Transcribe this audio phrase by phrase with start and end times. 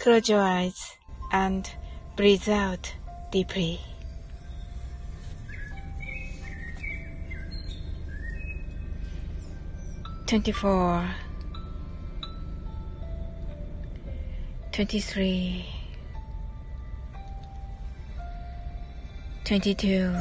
[0.00, 0.96] Close your eyes
[1.30, 1.70] and
[2.16, 2.94] breathe out
[3.30, 3.82] deeply.
[10.26, 11.10] Twenty-four,
[14.72, 15.66] twenty-three,
[19.44, 20.14] twenty-two,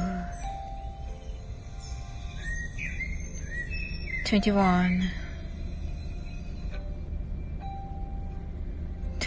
[4.26, 5.00] twenty-one.
[5.00, 5.29] twenty,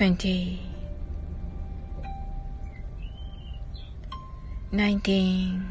[0.03, 0.59] 20
[4.73, 5.63] 19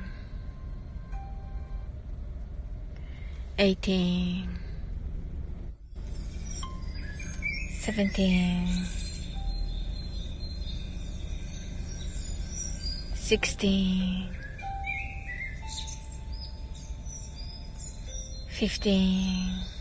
[3.58, 4.48] 18
[7.82, 8.88] 17
[13.14, 14.30] 16
[18.48, 19.81] 15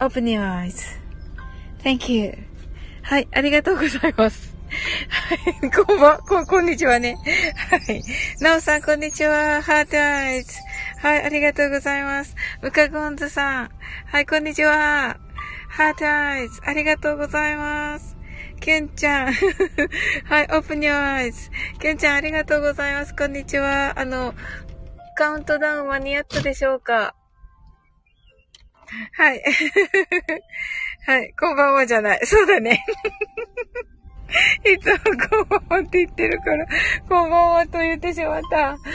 [0.00, 0.40] Open your
[1.82, 2.32] eyes.Thank you.
[3.02, 4.56] はい、ありがとうございます。
[5.10, 7.18] はい、こんばん、こ、こんにちはね。
[7.70, 8.02] はい。
[8.40, 9.60] なおさん、こんにちは。
[9.60, 10.58] ハートアイズ。
[11.02, 12.34] はい、ありがとうございます。
[12.62, 13.70] ムカゴンズさん。
[14.06, 15.18] はい、こんにちは。
[15.68, 16.62] ハートアイズ。
[16.64, 18.16] ありがとうございます。
[18.58, 19.32] ケンちゃん。
[20.24, 21.50] はい、オープニュアイズ。
[21.78, 23.14] ケンちゃん、ありがとうございます。
[23.14, 24.00] こんにちは。
[24.00, 24.34] あの、
[25.14, 27.14] カウントダウン間に合ったでしょうか？
[29.12, 29.42] はい。
[31.06, 31.32] はい。
[31.38, 32.26] こんばんはじゃない。
[32.26, 32.84] そうだね。
[34.64, 35.12] いつもこ
[35.56, 36.66] んばんはって言ってるから、
[37.08, 38.78] こんばんはと言ってしまった。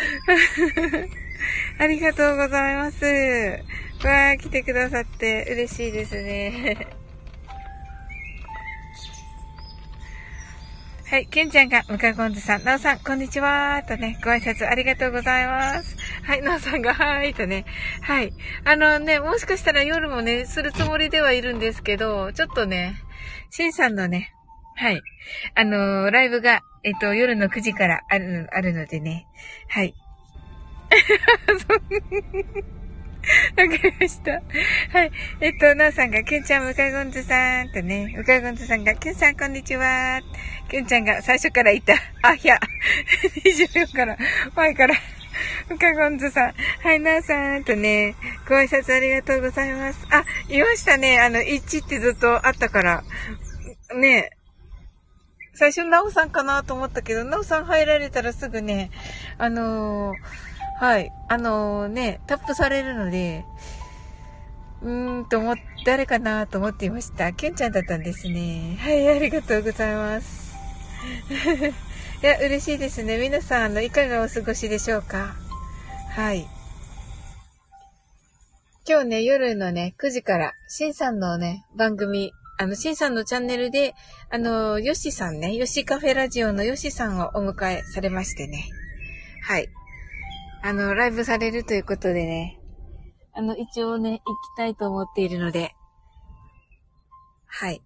[1.80, 3.04] ありがとうございます。
[3.06, 6.88] わー、来てくださって嬉しいですね。
[11.08, 15.96] はい、ケンちゃんが、ムカゴンズさん、ナオさん、こんにちはとね、ご挨拶ありがとうございます。
[16.24, 17.64] はい、ナオさんが、はーいとね、
[18.02, 18.34] はい。
[18.66, 22.96] あのね、もしかしたら夜もね、するつもりではいるんですけど、ちょっとね、
[23.52, 24.34] シンさんのね、
[24.76, 25.02] はい。
[25.54, 29.28] あのー、ライブが、えっと、夜の9時からある、あるのでね。
[29.70, 29.94] はい。
[33.58, 34.32] わかりました。
[34.32, 35.12] はい。
[35.42, 40.22] えっと、なおさんが、キュンちゃん、向かいゴンズさんとね、向かいゴンズさんが、キュンさん、こんにちは。
[40.70, 41.94] キュンちゃんが最初からいた。
[42.22, 42.60] あ、いや、
[43.44, 44.18] 24から、
[44.56, 44.96] 前から、
[45.70, 48.16] 向かいゴンズさん、はい、なおさんとね、
[48.48, 50.00] ご挨拶ありがとうございます。
[50.12, 51.20] あ、いましたね。
[51.20, 53.04] あの、1ってずっとあったから、
[53.96, 54.30] ね
[55.58, 58.92] 最初、なおさんかなと思ったけど、なおさん入られたらすぐね、
[59.38, 61.12] あのーはい。
[61.30, 63.46] あのー、ね、タップされるので、
[64.82, 65.56] うーんと思っ、
[65.86, 67.32] 誰かなと思っていました。
[67.32, 68.78] ケンちゃんだったんですね。
[68.82, 70.54] はい、ありがとうございます。
[72.22, 73.18] いや、嬉しいですね。
[73.18, 75.36] 皆さん、あの、いかがお過ごしでしょうか？
[76.10, 76.48] はい。
[78.88, 83.96] 今日ね、夜のね、9時から、シンさんのね、番組、あの、シンさんのチャンネルで、
[84.30, 88.66] あの、ヨシさんね、ヨシカフェラジオのヨシさんをお迎えされましてね。
[89.42, 89.70] はい。
[90.66, 92.60] あの、ライブされるということでね、
[93.36, 95.76] あの、一応ね、行きたいと思っているので、
[97.46, 97.84] はい。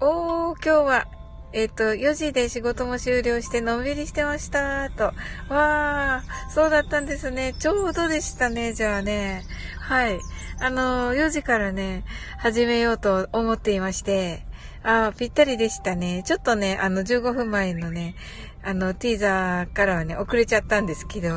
[0.00, 1.08] おー、今日は、
[1.52, 5.12] えっ、ー、と、4時で仕事も終了してのんびりしてましたー、と。
[5.52, 7.54] わー、そうだったんですね。
[7.58, 9.42] ちょうどでしたね、じゃあね。
[9.80, 10.20] はい。
[10.60, 12.04] あの、4時からね、
[12.38, 14.46] 始めようと思っていまして、
[14.84, 16.22] あー、ぴったりでしたね。
[16.24, 18.14] ちょっとね、あの、15分前のね、
[18.62, 21.30] あの、ティーザーからはね、遅れちゃったんですけど、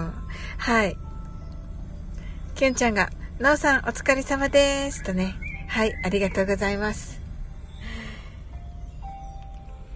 [0.57, 0.97] はい。
[2.55, 3.09] きゅんちゃんが、
[3.39, 5.03] なおさん、お疲れ様です。
[5.03, 5.35] とね。
[5.67, 7.21] はい、ありがとうございます。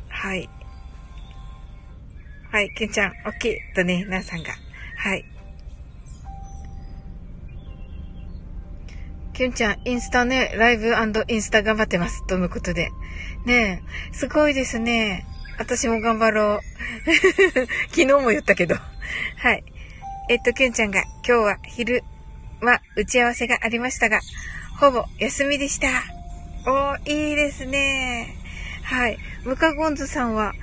[0.08, 0.50] はい。
[2.52, 3.76] はい、きゅんちゃん、オッケー。
[3.76, 4.54] とね、なおさんが。
[4.96, 5.26] はい。
[9.34, 10.96] きゅんちゃん、インスタね、ライブ
[11.28, 12.26] インスタ頑張ってます。
[12.26, 12.90] とのことで。
[13.46, 15.26] ねえ、すごいですね。
[15.58, 16.60] 私も頑張ろう。
[17.90, 18.76] 昨日も言ったけど。
[18.76, 19.64] はい。
[20.30, 22.04] えっと、きゅんちゃんが今日は昼
[22.62, 24.20] は打ち合わせがありましたが、
[24.80, 26.04] ほぼ休みでした。
[26.66, 28.36] おー、いいですね。
[28.84, 29.18] はい。
[29.44, 30.54] ムカゴンズさんは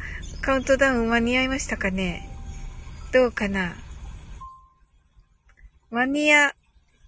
[0.43, 2.29] カウントダウン間に合いましたかね？
[3.13, 3.77] どうかな？
[5.91, 6.55] 間に合、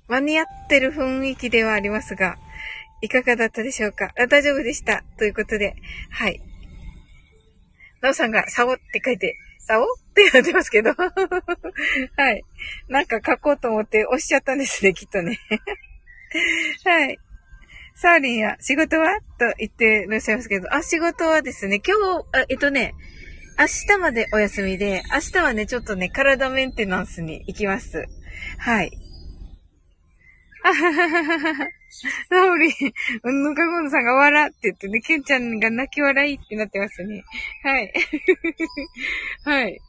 [0.09, 2.39] 間に合ってる雰囲気ではありますが、
[3.03, 4.12] いかがだったでしょうか？
[4.19, 5.05] あ大丈夫でした。
[5.19, 5.77] ということで、
[6.11, 6.41] はい。
[8.06, 10.94] なおさんが、サオって書いて、サオってなってますけど。
[12.17, 12.43] はい。
[12.88, 15.38] なんか書こうと思って押しちゃったんですね、きっとね。
[16.85, 17.19] はい。
[17.94, 19.20] サーリンや、仕事は？
[19.38, 22.94] と言ってらっしゃいますけど、あ、仕事はですね、今日、あえっとね、
[23.58, 23.67] 明
[23.97, 28.05] 日までお休みで、明日はね、ちょっとね、体メンテナンスに行きます。
[28.58, 28.91] はい。
[30.67, 31.69] あははははは。
[32.29, 32.73] サオリン、
[33.45, 37.23] ぬかごんさんが笑って言ってね、ケンちゃんが泣き笑いってなってますね。
[37.63, 37.93] はい。
[39.45, 39.81] はい。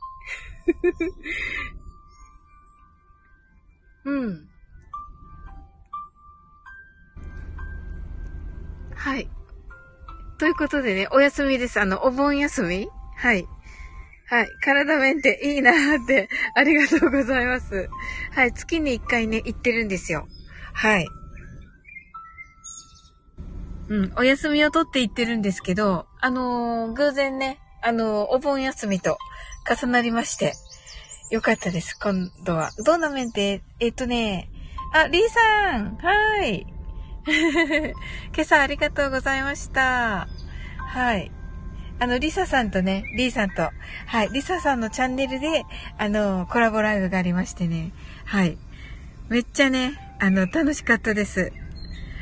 [4.05, 4.47] うん。
[8.93, 9.27] はい。
[10.37, 11.79] ということでね、お休みです。
[11.79, 12.87] あの、お盆休み？
[13.15, 13.47] はい。
[14.27, 14.49] はい。
[14.63, 17.89] 体面っていいなーって、ありがとうございます。
[18.33, 18.53] はい。
[18.53, 20.27] 月に一回ね、行ってるんですよ。
[20.77, 21.07] はい。
[23.89, 29.17] うん、お休みを取って行ってるんですけど、あのー、偶然ね、あのー、お盆休みと
[29.67, 30.53] 重なりまして、
[31.31, 32.69] よかったです、今度は。
[32.85, 34.51] どんな面で、えっとね、
[34.93, 36.67] あ、リーさんはい。
[37.25, 40.27] 今朝ありがとうございました。
[40.77, 41.31] はい。
[41.97, 43.71] あの、リサさんとね、リーさんと、
[44.05, 45.63] はい、リサさんのチャンネルで、
[45.97, 47.93] あの、コラボライブがありましてね、
[48.25, 48.59] はい。
[49.29, 51.51] めっちゃね、あの、楽しかったです。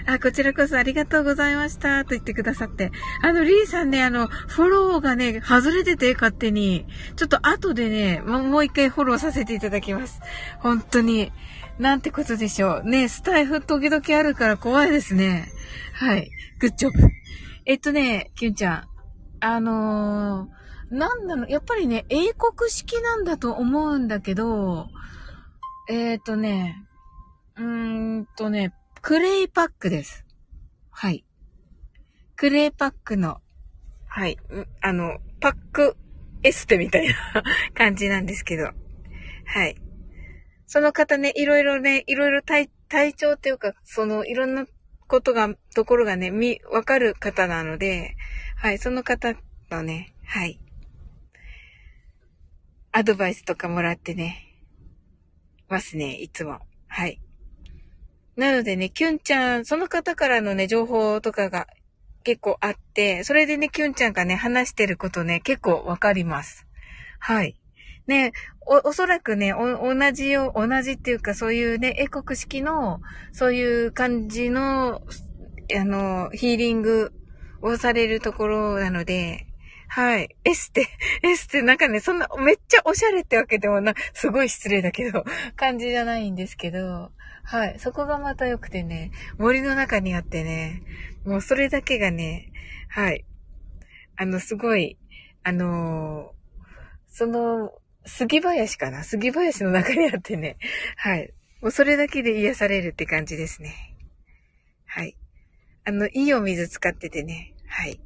[0.07, 2.03] あ、こちらこそありがとうございました。
[2.03, 2.91] と言ってくださって。
[3.23, 6.85] あの、リーさんね、あの、フォローがね、外れてて、勝手に。
[7.15, 10.21] ちょっと後でね、もう一回フォローさせていただきます。
[10.59, 11.31] 本当に。
[11.79, 12.89] なんてことでしょう。
[12.89, 15.49] ね、スタイフ時々あるから怖いですね。
[15.93, 16.29] はい。
[16.59, 16.99] グッジョブ。
[17.65, 18.83] えっとね、キュンちゃん。
[19.39, 24.87] あのー、なんだろ、やっぱりね、英国式なんだと思うんだけど、
[25.89, 26.84] えっ、とね、
[27.57, 30.25] うーんとね、クレイパックです。
[30.91, 31.23] はい。
[32.35, 33.39] クレイパックの、
[34.07, 34.37] はい、
[34.81, 35.95] あの、パック
[36.43, 37.15] エステみたいな
[37.73, 38.71] 感じなんですけど、
[39.45, 39.75] はい。
[40.67, 44.65] その方ね、いろいろね、いろいろ体、体調っていうか、その、いろんな
[45.07, 48.15] ことが、ところがね、み、わかる方なので、
[48.57, 49.35] はい、その方
[49.71, 50.59] のね、はい。
[52.91, 54.57] アドバイスとかもらってね、
[55.69, 56.59] ますね、いつも。
[56.87, 57.21] はい。
[58.35, 61.67] なのでね、キュンちゃん、その方からのね、情報とかが
[62.23, 66.67] 結構あって、それでね、キュンちゃんがね、話してることね、結構わかります。
[67.19, 67.55] はい。
[68.07, 68.33] ね、
[68.65, 72.99] お、おそらくね、お、同じよ、同じっていうか、そういうね、英国式の、
[73.31, 75.01] そういう感じの、
[75.75, 77.13] あの、ヒーリング
[77.61, 79.47] をされるところなので、
[79.87, 80.35] はい。
[80.43, 80.87] エステ、
[81.23, 85.23] エステ、なんかね、そんな、めっちゃおしゃれってわけでもな、すごい失礼だけど、
[85.55, 87.11] 感じじゃないんですけど、
[87.47, 87.79] はい。
[87.79, 90.81] そこがまた良くてね、森の中にあってね、
[91.25, 92.51] もうそれだけがね、
[92.89, 93.23] はい。
[94.17, 94.97] あの、すごい、
[95.43, 96.33] あのー、
[97.07, 97.71] その、
[98.03, 99.03] 杉林かな？
[99.03, 100.57] 杉林の中にあってね。
[100.97, 101.33] はい。
[101.61, 103.95] もうそれだけで癒されるって感じですね。
[104.85, 105.15] はい。
[105.85, 107.53] あの、いいお水使っててね。
[107.67, 107.99] はい。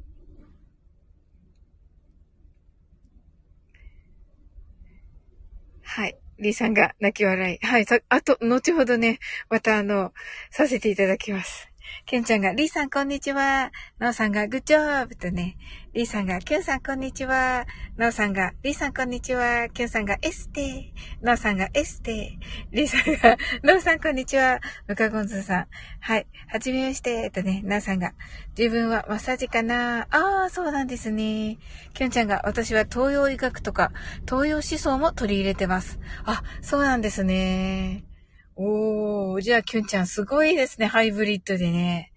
[5.82, 6.18] はい。
[6.40, 7.66] リーさんが泣き笑い。
[7.66, 7.86] はい。
[8.08, 9.18] あと、後ほどね、
[9.48, 10.12] またあの、
[10.50, 11.69] させていただきます。
[12.06, 13.70] ケンちゃんが、リーさんこんにちは。
[13.98, 15.56] ナオさんが、グッジョブとね、
[15.94, 17.66] リーさんが、キュンさんこんにちは。
[17.96, 19.68] ナオさんが、リーさんこんにちは。
[19.68, 20.92] キュンさんが、エステ。
[21.20, 22.38] ナオさんが、エステ。
[22.72, 24.60] リーさんが、ナオさんこんにちは。
[24.88, 25.66] ムカゴンズさん。
[26.00, 26.26] はい。
[26.48, 27.30] はじめまして。
[27.30, 28.14] とね、ナオさんが、
[28.58, 31.58] 自分はマッサージかなああ、そうなんですね。
[31.94, 33.92] キュンちゃんが、私は東洋医学とか、
[34.28, 36.00] 東洋思想も取り入れてます。
[36.24, 38.09] あ、そうなんですね。
[38.62, 40.86] おー、じゃあ、キュンちゃんすごいですね。
[40.86, 42.12] ハイブリッドでね。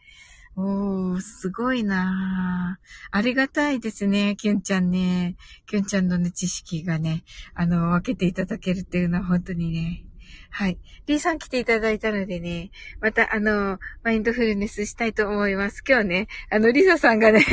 [0.57, 2.79] おー、すごいな
[3.11, 5.37] ありがたいですね、キュンちゃんね。
[5.67, 7.23] キュンちゃんのね、知識がね、
[7.55, 10.03] あの、分けていただけるっていうのは本当にね。
[10.49, 10.77] はい。
[11.07, 15.81] リーさん来ていただいたのでね、またあの、マインドフルネスしたいと思います。
[15.87, 17.45] 今日ね、あの、リサさんがね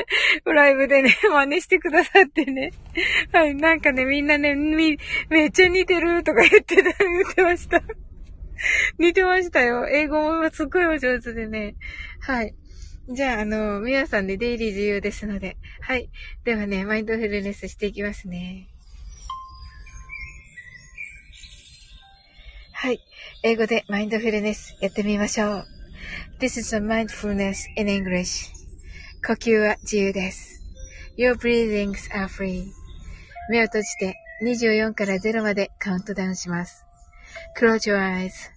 [0.46, 2.70] ライブでね、真似してくださってね。
[3.30, 6.92] はい、なんかね、みんなね、み、めっちゃ似てるとか言ってた、言
[7.30, 7.82] ってました。
[8.98, 9.88] 似てましたよ。
[9.88, 11.76] 英語もすっごいお上手でね。
[12.20, 12.54] はい。
[13.08, 15.56] じゃあ、あの、皆さんで出入り自由ですので。
[15.80, 16.10] はい。
[16.44, 18.68] ではね、マインドフルネスしていきますね。
[22.72, 23.00] はい。
[23.42, 25.66] 英語でマインドフルネスやってみましょう。
[26.38, 28.52] This is a mindfulness in English.
[29.26, 30.62] 呼吸は自由です。
[31.16, 32.66] Your breathings are free.
[33.50, 36.87] 目を閉じて24から0までカウントダウンします。
[37.56, 38.50] Close your eyes.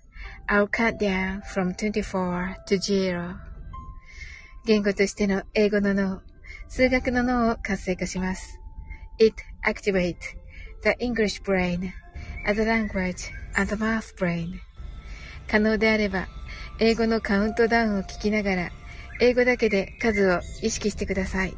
[0.48, 3.36] I'll cut down from 24 to 0.
[4.66, 6.22] 言語としての英語の脳、
[6.68, 8.60] 数学の脳を活性化します。
[9.20, 9.36] It
[9.66, 10.16] activates
[10.84, 11.92] the English brain
[12.46, 14.60] as a language and the math brain.
[15.50, 16.28] 可能であれば、
[16.80, 18.72] 英語のカウントダウンを聞きながら、
[19.20, 21.56] 英語だけで数を意識してください。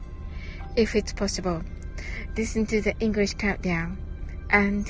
[0.75, 1.61] If it's possible,
[2.35, 3.95] listen to the English countdown
[4.49, 4.89] and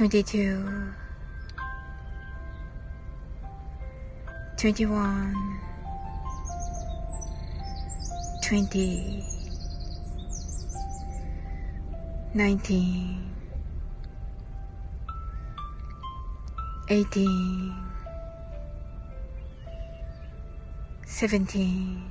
[0.00, 0.94] 22
[4.56, 5.34] 21
[8.40, 9.24] 20
[12.32, 13.34] 19
[16.88, 17.74] 18
[21.04, 22.10] 17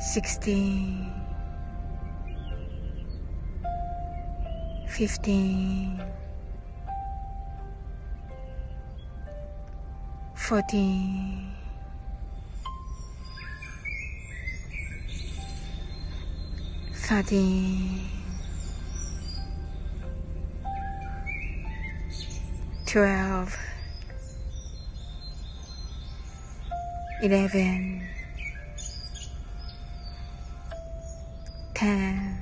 [0.00, 1.21] 16
[4.92, 6.02] 15
[10.34, 11.52] 14
[16.92, 18.10] 13
[22.84, 23.58] 12
[27.22, 28.02] 11
[31.72, 32.41] 10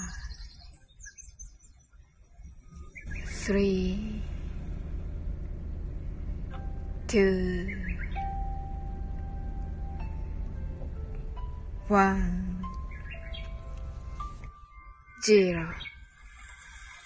[3.51, 3.97] three,
[7.05, 7.67] two,
[11.89, 12.61] one,
[15.27, 15.67] zero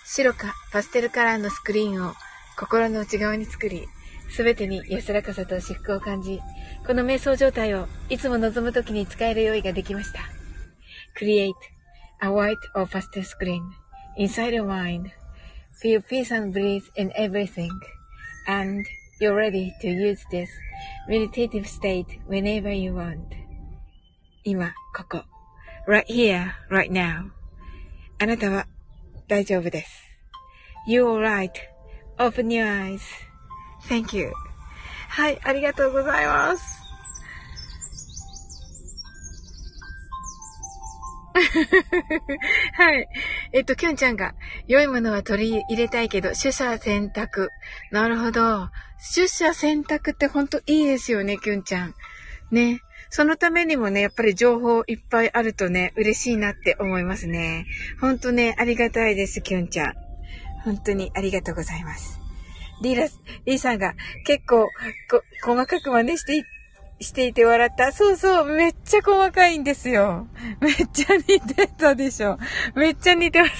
[0.06, 2.14] 白かパステルカラーのスクリーンを
[2.60, 3.88] 心の内側に作り、
[4.30, 6.42] すべてに安らかさと至福を感じ、
[6.86, 10.20] この瞑想状態をいつも望むときに使える用意ができました。
[11.20, 11.54] Create
[12.22, 13.62] a white or pastel screen
[14.20, 15.25] inside your mind.
[15.81, 17.71] Feel peace and breeze in everything.
[18.47, 18.87] And
[19.21, 20.51] you're ready to use this
[21.09, 23.35] meditative state whenever you want.
[24.45, 25.25] 今、ここ。
[25.87, 27.31] right here, right now.
[28.19, 28.67] あなたは
[29.29, 30.03] 大丈夫です。
[30.89, 32.67] You're right.Open your
[33.89, 34.33] eyes.Thank you.
[35.09, 36.81] はい、ありがとうございます。
[42.75, 43.09] はい。
[43.54, 44.36] えっと、きゅんちゃんが、
[44.68, 47.50] 良いものは取り入れたいけど、取捨選択。
[47.92, 48.70] なるほど。
[49.16, 51.96] 取捨選択ってほんといいですよね、きゅんちゃん。
[52.52, 52.80] ね。
[53.10, 57.66] そのためにもね、やっぱり情報いっぱいあるとね、嬉しいなって思いますね。
[58.02, 59.94] ほんとね、ありがたいです、きゅんちゃん。
[60.64, 62.20] 本当にありがとうございます。
[62.82, 63.08] リーラ、
[63.46, 63.94] リーさんが
[64.26, 64.68] 結構、
[65.10, 66.44] こ、細かく真似して
[67.00, 67.92] していて笑った。
[67.92, 70.28] そうそう、めっちゃ細かいんですよ。
[70.62, 72.38] めっちゃ似てたでしょ。
[72.76, 73.54] めっちゃ似てます。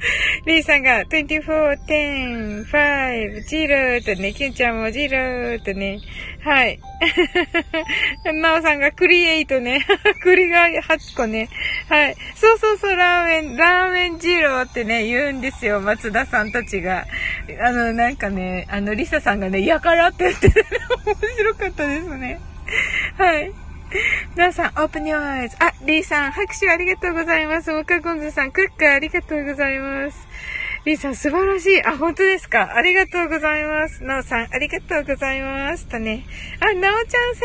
[0.46, 6.00] リーさんが24、10、5、0とね、キュンちゃんも0とね、
[6.44, 6.78] はい。
[8.40, 9.84] なおさんがクリエイトね、
[10.22, 11.48] 栗が8個ね、
[11.88, 12.16] はい。
[12.34, 17.06] そうそうそう、ラーメン、ラーメン二郎ってね、言うんですよ、松田さんたちが。
[17.60, 22.40] あの、なんかね、あの、リサさんがね、やからって言って、面白かったですね。
[23.16, 23.67] はい。
[24.36, 25.56] 皆さん、オープニューアイズ。
[25.60, 27.72] あ、リーさん、拍手ありがとうございます。
[27.72, 30.28] モカゴンズさん、クッカーありがとうございます。
[30.84, 31.82] リーさん、素晴らしい。
[31.82, 32.76] あ、本当ですか？
[32.76, 34.04] ありがとうございます。
[34.04, 35.86] なおさん、ありがとうございます。
[35.86, 36.24] とね。
[36.60, 37.42] あ、なおちゃん先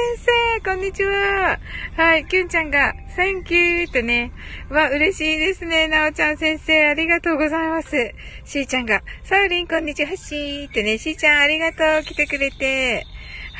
[0.56, 1.60] 生、こんにちは。
[1.96, 4.32] はい、キュンちゃんが、Thank you とね。
[4.70, 5.88] わ、嬉しいですね。
[5.88, 8.14] なおちゃん先生、ありがとうございます。
[8.44, 10.98] しーちゃんが、サウリン、こんにちは、しーってね。
[10.98, 12.04] しーちゃん、ありがとう。
[12.04, 13.06] 来てくれて。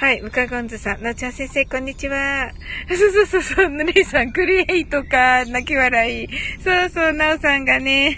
[0.04, 2.52] はい、ムカゴンズさん、なちゃん先生、こんにちは。
[2.90, 6.28] そうそうそうそう、ぬりさん、クリエイトか、泣き笑い。
[6.62, 8.14] そうそう、なおさんがね。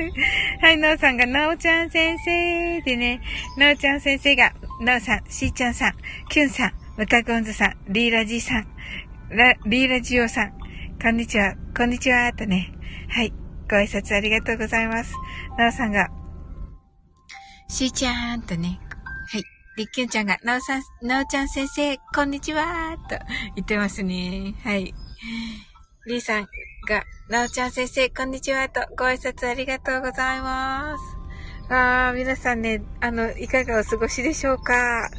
[0.62, 3.20] はい、なおさんが、なおちゃん先生でね、
[3.58, 5.92] なおちゃん先生が、なおさん、しーちゃんさん、
[6.30, 8.66] キュンさん、ムカゴンズさん、リーラジーさん、
[9.28, 10.52] ラリーラジオさん、
[11.02, 12.72] こんにちは、こんにちは、とね。
[13.10, 13.34] はい、
[13.68, 15.12] ご挨拶ありがとうございます。
[15.58, 16.08] なおさんが、
[17.68, 18.80] しーちゃんとね、
[19.76, 23.18] りっきゅんちゃんが、なおさん、なおちゃん先生、こんにちはと
[23.56, 24.54] 言ってますね。
[24.64, 24.94] はい。
[26.06, 26.46] りーさん
[26.88, 31.04] が、なおちゃん先生、こんにちはとご挨拶ありがとうございます。
[31.68, 35.10] あー、皆さんね、あの、いかがお過ごしでしょうか？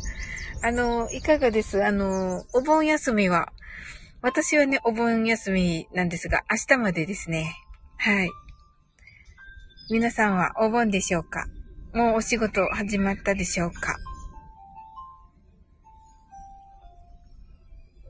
[0.64, 1.86] あの、いかがです？
[1.86, 3.54] あの、お盆休みは、
[4.24, 7.54] 私はね、お盆休みなんですが、明日までですね。
[7.98, 8.32] はい。
[9.92, 11.46] 皆さんはお盆でしょうか？
[11.94, 13.96] もうお仕事始まったでしょうか？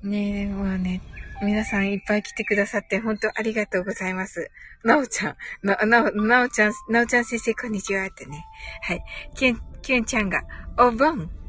[0.04, 1.02] ねえ、もうね、
[1.42, 4.52] 皆さんいっぱい来てくださって本当ありがとうございます。
[4.84, 8.46] なおちゃん、な、なお、なおちゃん、なおちゃん先生こんにちはってね。
[8.82, 9.04] はい。
[9.36, 10.42] きゅん、きゅんちゃんが、
[10.78, 11.30] お盆。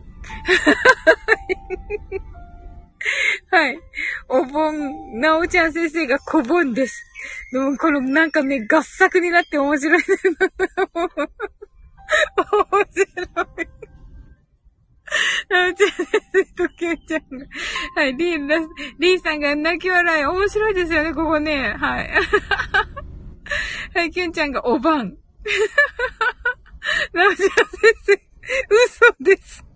[3.50, 3.78] はい。
[4.28, 7.04] お盆、なおちゃん先生が小盆です。
[7.52, 10.02] でも、このなんかね、合作になって面白い。
[10.02, 10.08] 面
[12.90, 13.68] 白い。
[15.48, 17.46] なおちゃん先生ときゅんちゃんが。
[17.96, 18.68] はい、リー、
[18.98, 20.24] リーさんが泣き笑い。
[20.24, 21.74] 面白いですよね、ここね。
[21.78, 22.10] はい。
[23.94, 25.16] はい、きゅんちゃんがおばん。
[27.12, 27.50] なおちゃん先
[28.02, 28.22] 生、
[28.70, 29.67] 嘘です。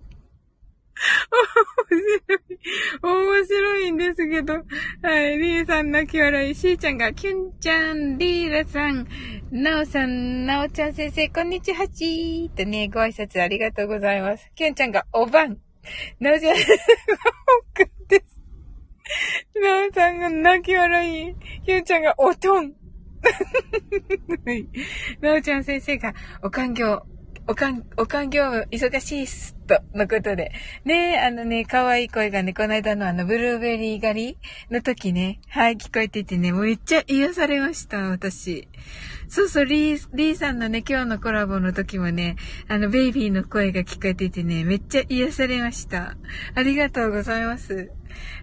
[1.90, 3.36] 面白い。
[3.36, 4.54] 面白いんですけど。
[5.02, 5.38] はい。
[5.38, 6.54] リーさん泣き笑い。
[6.54, 9.06] しーちゃんが、キュンちゃん、リーラさん、
[9.50, 14.50] なおさん、なおちゃん先生、こんにちはちーとね、ご挨拶ありがとうございます。
[14.54, 15.58] キュンちゃんが、おばん。
[16.20, 16.56] なおちゃん、
[17.76, 18.40] 僕です。
[19.60, 21.34] なおさんが泣き笑い。
[21.64, 22.72] キュンちゃんが、おとん。
[25.20, 27.02] なおちゃん先生が、おかんぎょう、
[27.48, 30.52] おかん、おかん業務忙しいっす、と、のことで。
[30.85, 34.38] ねあのね、可愛い声がね、この間のあの、ブルーベリー狩り
[34.70, 38.68] の時ね、はい、聞こえててね、もうめっちゃ癒されました、私。
[39.28, 42.37] そうそう、リー、リーさんのね、今日のコラボの時もね、
[42.68, 46.16] あの、ベイビーの声が聞こえててね、めっちゃ癒されました。
[46.55, 47.90] ありがとうございます。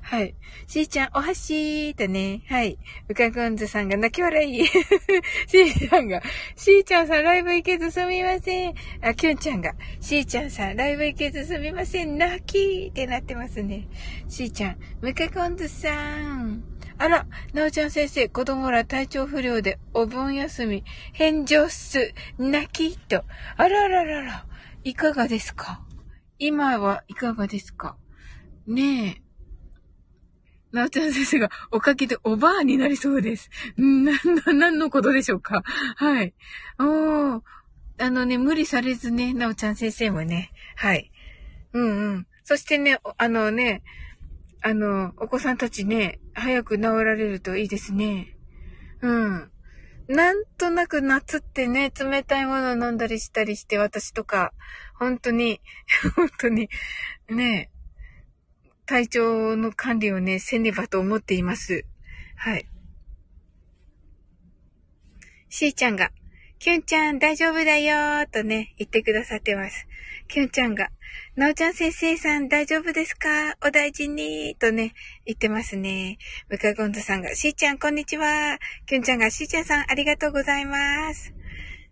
[0.02, 0.36] はい。
[0.68, 2.78] しーちゃん、お箸とね、はい。
[3.08, 4.66] うかごんずさんが泣き笑い。
[4.68, 6.22] しーちゃんが、
[6.56, 8.74] しーちゃんさんライブ行けずすみません。
[9.02, 12.18] あ、きゅんちゃんが、しーちゃんさんライブ行けずすみません。
[12.18, 13.88] 泣きーってなってますね。
[14.28, 16.64] しーちゃん、むかごんずさん。
[16.98, 22.14] あら、なおちゃん先生、子供ら体調不良でお盆休み、返上っす。
[22.38, 23.24] 泣きと。
[23.56, 24.46] あらららら。
[24.84, 25.82] いかがですか？
[26.40, 27.98] 今はいかがですか？
[28.68, 29.29] ねえ。
[30.72, 33.50] なおちゃん先生がおかげでおばあになりそうです。
[33.80, 34.12] んな、
[34.46, 35.64] な、何のことでしょうか？
[35.96, 36.34] はい。
[36.80, 37.42] おー。
[38.02, 40.52] あのね、無理されずね、なおちゃん先生もね。
[40.76, 41.12] はい。
[41.74, 42.28] うんうん。
[42.44, 43.84] そしてね、あのね、
[44.62, 48.36] あの、お子さんたちね、早く治られるといいですね。
[49.02, 49.52] うん。
[50.08, 54.54] なんとなく夏ってね、冷たいものを飲んだりしたりして、私とか、
[54.96, 55.62] 本当に、
[56.16, 56.70] 本当に、
[57.30, 57.70] ね、
[58.90, 61.86] 体調の管理をね、せねばと思っています。
[62.36, 62.66] はい。
[65.48, 66.10] しーちゃんが、
[66.58, 69.86] きゅんちゃん大丈夫だよーとね、言ってくださってます。
[70.28, 70.90] きゅんちゃんが、
[71.36, 73.58] なおちゃん先生さん大丈夫ですか？
[73.64, 76.18] お大事にとね、言ってますね。
[76.50, 78.58] むかごんとさんが、しーちゃんこんにちは。
[78.88, 81.32] きゅんちゃんが、しーちゃんさんありがとうございます。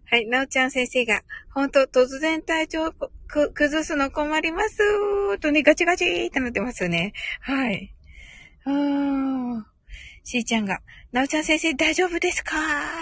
[0.09, 1.21] はい、なおちゃん先生が、
[1.53, 7.11] ほんと、突然体調く、崩すの困りますーとね、ガチガチーってなってますよね。
[7.41, 7.93] はい。
[8.65, 9.63] うー。
[10.23, 10.79] しーちゃんが、
[11.11, 12.55] なおちゃん先生大丈夫ですか？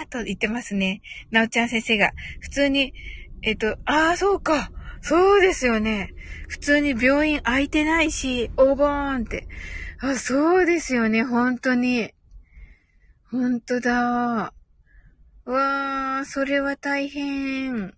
[0.04, 1.00] ーと言ってますね。
[1.30, 2.92] なおちゃん先生が、普通に、
[3.42, 4.72] えっと、ああ、そうか。
[5.00, 6.12] そうですよね。
[6.48, 9.46] 普通に病院空いてないし、おぼーんって。
[10.00, 12.10] あ、そうですよね、本当に。
[13.30, 14.52] 本当だ。
[15.46, 17.94] わー、それは大変。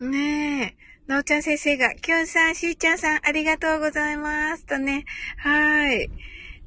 [0.00, 0.86] ねえ。
[1.06, 4.64] なおちゃん先生が、きょんさん、しーちゃんさん、ありがとうございます。
[4.64, 5.04] とね。
[5.36, 6.10] はい。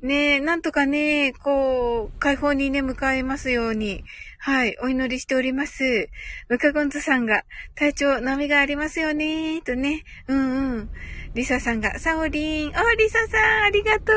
[0.04, 4.04] ねえ、なんとかね、こう、解放にね、向かいますように。
[4.38, 6.10] はい、お祈りしております。
[6.48, 7.44] ムカゴンズさんが、
[7.76, 10.04] 体調、波がありますよね、とね。
[10.28, 10.90] うんうん。
[11.36, 14.14] リサさんが、サオリン、あ、リサさん、ありがと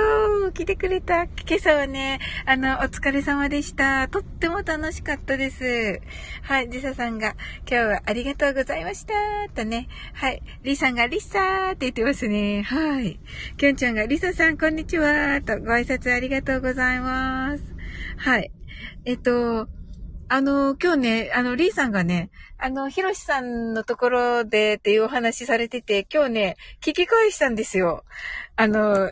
[0.49, 1.25] う来てくれた。
[1.25, 4.09] 今朝はね、あの、お疲れ様でした。
[4.09, 6.01] とっても楽しかったです。
[6.41, 7.37] はい、リサさんが、
[7.69, 9.13] 今日はありがとうございました。
[9.55, 9.89] とね。
[10.15, 12.63] はい、リさんが、リサーって言ってますね。
[12.63, 13.21] はい。
[13.59, 15.43] きょんちゃんが、リサさん、こんにちは。
[15.43, 17.63] と、ご挨拶ありがとうございます。
[18.17, 18.51] はい。
[19.05, 19.69] えっと、
[20.35, 28.05] あの、今日ね、あの、リーさんがね、あの、ヒロシさんのところでっていうお話されてて、今日ね、聞き返したんですよ。
[28.57, 29.11] あの、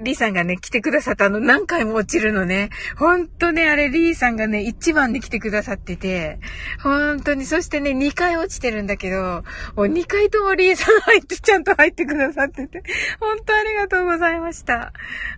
[0.00, 2.70] リーさんがね、来てくださったあの、何回も落ちるのね。
[2.96, 6.40] ほんとね、あれ、リーさんがね、一番で来てくださってて、
[6.82, 9.44] ほんとに、そしてね、2回落ちてるんだけど、
[9.76, 12.82] もう2回ともリーさん入って、ちゃんと入ってくださってて、
[13.20, 14.92] ほんとありがとうございました。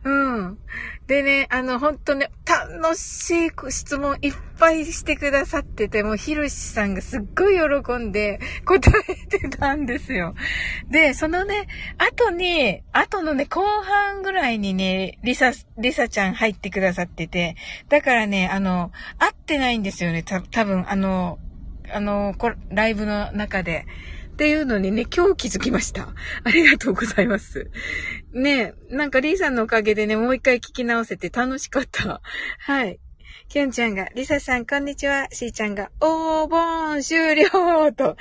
[0.05, 0.59] うん。
[1.07, 10.35] でね、あの、本当ね、楽しい質問いっぱいしてくださってて、もう、ひろしさんがすっごい喜んで 答えてたんですよ。
[10.91, 11.67] で、そのね、
[11.99, 17.57] 後に、後のね、後半ぐらいにね、リサ、リサちゃん入ってくださってて、
[17.91, 21.39] だからね、あの、会ってないんですよね、た、多分、あの、
[21.93, 22.35] あの、
[22.71, 23.87] ライブの中で。
[24.35, 26.09] っていうのにね、今日気づきました。
[26.43, 27.71] ありがとうございます。
[28.35, 32.21] ねえなんかリーさんのおかげでね、もう一回聞き直せて楽しかった。
[32.59, 32.99] はい。
[33.49, 35.29] きゅんちゃんが、リサさん、こんにちは。
[35.31, 37.49] しーちゃんが、お盆終了
[37.93, 38.11] と。
[38.11, 38.17] あ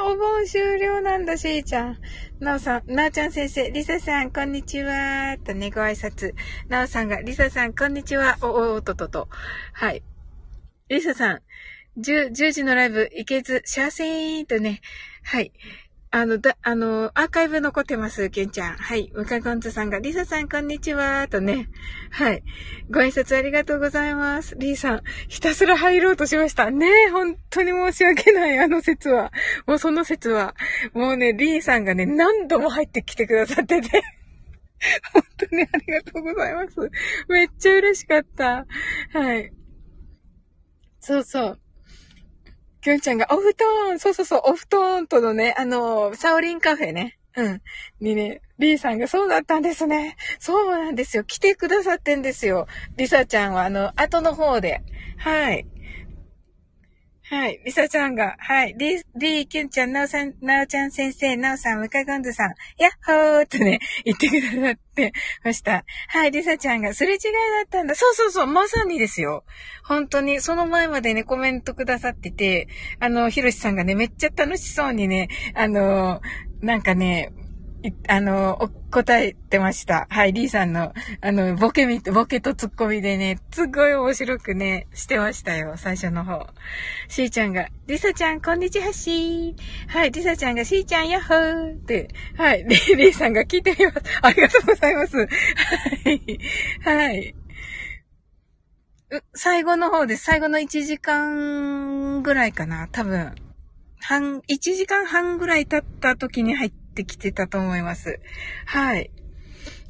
[0.00, 1.98] あ、お盆終了なんだ、しーちゃん。
[2.38, 5.36] なおさん、なおちゃん先生、リサさん、こんにちは。
[5.44, 6.32] とね、ご挨拶。
[6.68, 8.38] なおさんが、リサさん、こんにちは。
[8.40, 9.28] お、お、ととと。
[9.74, 10.02] はい。
[10.88, 11.42] リサさん、
[11.98, 14.80] 10, 10時のライブ行けず、幸せーとね、
[15.22, 15.52] はい。
[16.12, 18.76] あの、だ、あの、アーカイブ残ってます、けんちゃん。
[18.76, 19.12] はい。
[19.14, 21.68] ムカゴンズさんが、リサさん、こんにちは、とね。
[22.10, 22.42] はい。
[22.90, 24.56] ご挨拶ありがとうございます。
[24.58, 26.72] リーさん、ひたすら入ろうとしました。
[26.72, 29.32] ねえ、本当に申し訳ない、あの説は。
[29.68, 30.56] もうその説は。
[30.94, 34.02] もうね、リーさんがね、何度も入ってきてくださってて。
[35.12, 36.90] 本当にありがとうございます。
[37.28, 38.66] めっちゃ嬉しかった。
[39.12, 39.52] はい。
[40.98, 41.60] そうそう。
[42.82, 47.18] きょんちゃんが、お布団そうそうそう、お布団とのね、あの、サオリンカフェね。
[47.36, 47.60] うん。
[48.00, 50.16] にね、B さんがそうだったんですね。
[50.38, 51.24] そうなんですよ。
[51.24, 52.66] 来てくださってんですよ。
[52.96, 54.82] リサちゃんは、あの、後の方で。
[55.18, 55.66] はい。
[57.30, 57.62] はい。
[57.64, 58.74] リサちゃんが、はい。
[58.76, 65.12] リー、リー、キュンちゃん、ナオさん、ナオちゃん先生、ナオさん、ムカゴンドさん、ヤッホーとね、 言ってくださって
[65.44, 65.84] ました。
[66.08, 66.32] はい。
[66.32, 67.28] リサちゃんが、すれ違いだ
[67.66, 67.94] ったんだ。
[67.94, 69.44] そうそうそう、まさにですよ。
[69.84, 72.66] 本当に、その前までね、コメントくださってて、
[72.98, 76.20] あの、ヒロシさんがね、めっちゃ楽しそうにね、あの、
[76.62, 77.30] なんかね、
[78.08, 80.06] あの、答えてました。
[80.10, 86.46] はい、リーさんの、あの、ボケみ、ボケとツッコミでね、すごい面白くね、してましたよ、最初の方。
[87.08, 89.54] しーちゃんが、リサちゃん、こんにちはしー。
[89.88, 94.02] はい、リサちゃんが、しーちゃん、やっほーって、はい、リーさんが聞いてみます。
[94.22, 95.16] ありがとうございます。
[95.16, 96.38] はい、
[96.84, 97.34] はい。
[99.34, 100.24] 最後の方です。
[100.24, 103.34] 最後の1時間ぐらいかな、多分。
[104.00, 108.20] 半、1時間半ぐらい経った時に入ってってきてたと思います。
[108.66, 109.10] はい。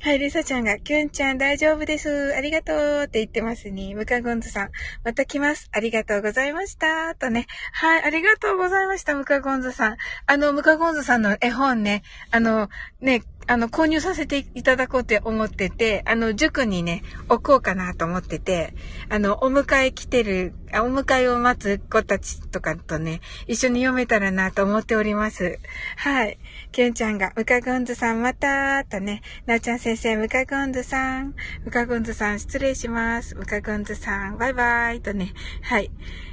[0.02, 2.34] はい、リサちゃんが、キュンちゃん大丈夫です。
[2.34, 3.94] ありがとうって言ってますね。
[3.94, 4.70] ムカゴンズさん。
[5.04, 5.68] また来ます。
[5.72, 7.14] ありがとうございました。
[7.14, 7.46] とね。
[7.72, 9.96] はい、ありがとうございました、ムカゴンズさん。
[10.26, 12.70] あの、ムカゴンズさんの絵本ね、あの、
[13.02, 18.74] ね、あの、購入させていただこうって思ってて、あの、塾にね、置こうかなと思ってて、
[19.10, 25.58] あの、お迎え来てる、お迎えを待つ子たちとかとね、一緒に読めたらなと思っております。
[25.96, 26.38] はい。
[26.72, 33.34] キュンちゃんが、ムカゴンズさんまたーとね、なおちゃん先生、ムカゴンズさん、ムカゴンズさん失礼します。
[33.34, 35.90] ムカゴンズさん、バイバイとね、はい。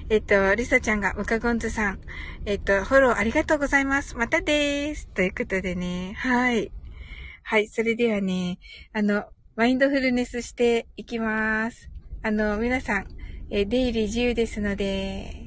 [0.09, 1.99] えっと、リサちゃんが、ムカゴンズさん、
[2.45, 4.15] えっと、フォローありがとうございます。
[4.15, 5.07] またでーす。
[5.07, 6.71] ということでね、はい。
[7.41, 8.59] はい、それではね、
[8.93, 11.89] あの、マインドフルネスしていきます。
[12.21, 13.07] あの、皆さん、
[13.49, 15.46] え出入り自由ですので、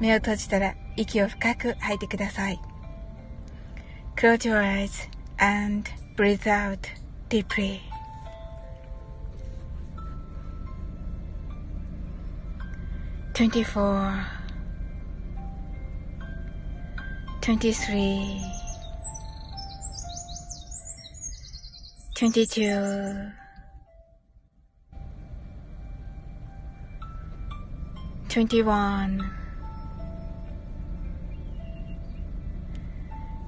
[0.00, 2.60] 目を閉じたら息を深く吐いてください。
[4.16, 6.78] Close your eyes and breathe out
[7.28, 7.80] deeply.
[13.34, 14.26] Twenty-four,
[17.40, 18.42] twenty-three,
[22.14, 23.32] twenty-two,
[28.28, 29.32] twenty-one.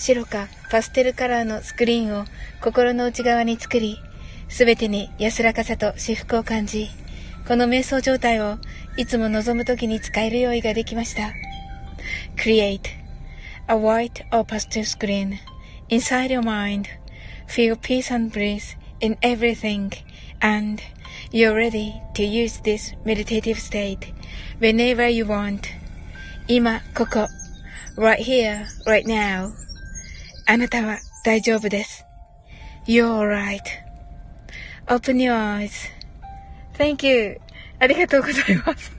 [0.00, 2.24] 白かパステルカラーのスクリーンを
[2.62, 3.98] 心の内側に作り、
[4.48, 6.88] すべてに安らかさと至福を感じ、
[7.46, 8.56] この瞑想状態を
[8.96, 11.34] いつも望む時に使える用意ができました。
[12.36, 12.80] Create
[13.68, 15.34] a white or pastel screen
[15.90, 16.86] inside your mind.
[17.46, 19.90] Feel peace and bliss in everything
[20.40, 20.80] and
[21.30, 24.14] you're ready to use this meditative state
[24.60, 25.60] whenever you want.
[26.48, 27.28] 今、ここ、
[27.98, 29.52] right here, right now.
[30.50, 32.04] あなたは大丈夫です。
[32.84, 33.06] You're
[34.88, 35.32] right.Open your
[36.76, 37.40] eyes.Thank you.
[37.78, 38.90] ありがとうございます。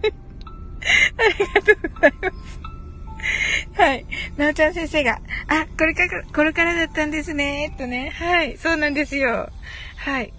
[0.00, 3.80] ありがとうございます。
[3.82, 4.06] はい。
[4.38, 8.08] なおちゃん先生が、あ、これから、これからだったんですね、えっとね。
[8.08, 8.56] はい。
[8.56, 9.50] そうなんですよ。
[9.96, 10.32] はい。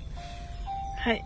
[0.97, 1.23] はい。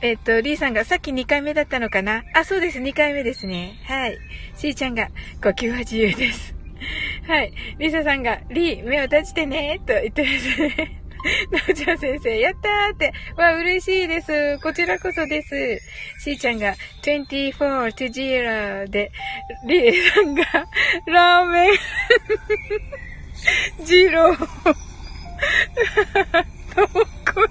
[0.00, 2.22] えっ、と、リーさんがさっき2回目だったのかな？
[2.34, 2.78] あ、そうです。
[2.78, 3.80] 2回目ですね。
[3.82, 4.16] はい。
[4.56, 5.08] しーちゃんが、
[5.42, 6.54] 呼吸は自由です。
[7.28, 7.52] はい。
[7.78, 11.02] リサさんが、リー、目を閉じてね、と言ってますね。
[11.52, 13.12] なおちゃん先生、やったーって。
[13.36, 14.58] わ、嬉しいです。
[14.60, 15.78] こちらこそです。
[16.20, 19.12] しーちゃんが、24 to 0で、
[19.66, 20.42] リーさんが、
[21.06, 21.74] ラーメン、
[23.84, 24.38] ジロー、
[26.74, 26.98] とこ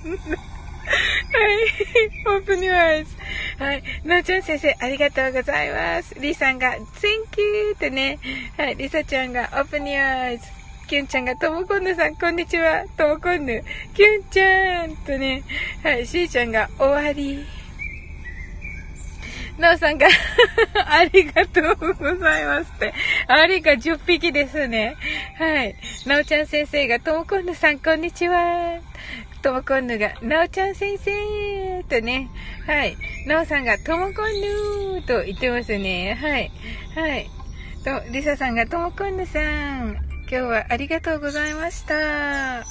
[0.07, 0.46] んな。
[0.87, 2.37] はい。
[2.37, 3.15] オープニュアイズ。
[3.59, 3.83] はい。
[4.03, 6.15] なおちゃん先生、ありがとうございます。
[6.19, 7.73] りさんが、Thank you!
[7.73, 8.19] ってね。
[8.57, 8.75] はい。
[8.75, 10.45] りさちゃんが、オープニュアイズ。
[10.87, 12.85] きゅんちゃんが、ともこんぬさん、こんにちは。
[12.97, 13.63] ともこんぬ。
[13.93, 15.43] きゅんちゃんとね。
[15.83, 16.07] はい。
[16.07, 17.45] しーちゃんが、終わり。
[19.57, 20.07] なおさんが
[20.85, 22.93] ありがとうございますって。
[23.27, 24.95] ありが10匹ですね。
[25.37, 25.75] はい。
[26.05, 28.79] なおちゃん先生が、ともこんぬさん、こんにちは。
[29.47, 32.29] ともこんぬが、なおちゃん先生とね、
[32.65, 32.97] はい。
[33.27, 34.41] なおさんが、ともこん
[34.93, 36.15] ぬと言ってますね。
[36.15, 36.51] はい。
[36.93, 37.29] はい。
[37.85, 42.65] と、りささんが、ともこんぬさん、今日はありがとうございました。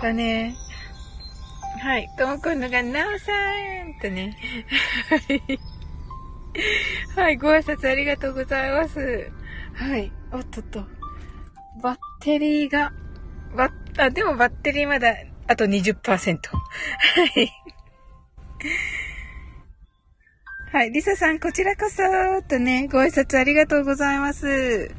[0.00, 0.54] とね、
[1.82, 2.08] はい。
[2.16, 3.32] ともこんぬが、なおさ
[3.88, 4.36] んとね、
[5.08, 5.58] はい。
[7.16, 7.36] はい。
[7.38, 9.32] ご挨拶ありがとうございます。
[9.74, 10.12] はい。
[10.30, 10.84] おっとっと。
[11.82, 12.92] バッテリーが、
[13.56, 15.12] バッ、あ、でもバッテリーまだ
[15.50, 16.00] あと20%。
[16.04, 16.36] は
[17.34, 17.50] い。
[20.70, 20.92] はい。
[20.92, 22.04] リサさん、こちらこそ、
[22.46, 24.92] とね、ご挨拶ありがとうございます。